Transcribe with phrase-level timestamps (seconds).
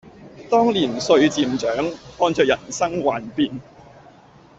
[0.49, 3.61] 當年歲漸長，看著人生幻變